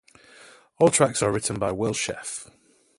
All 0.79 0.89
tracks 0.89 1.21
are 1.21 1.31
written 1.31 1.59
by 1.59 1.71
Will 1.73 1.93
Sheff. 1.93 2.49